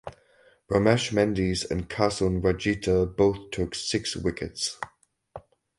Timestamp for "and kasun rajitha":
1.69-3.05